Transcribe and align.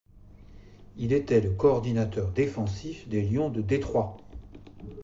Il 0.97 1.13
était 1.13 1.41
le 1.41 1.51
coordinateur 1.51 2.31
défensif 2.31 3.07
des 3.07 3.21
Lions 3.21 3.51
de 3.51 3.61
Detroit. 3.61 4.17